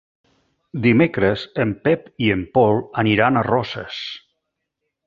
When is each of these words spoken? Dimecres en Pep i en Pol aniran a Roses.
Dimecres 0.85 1.43
en 1.65 1.75
Pep 1.85 2.09
i 2.29 2.33
en 2.37 2.43
Pol 2.57 2.83
aniran 3.05 3.39
a 3.39 3.47
Roses. 3.53 4.05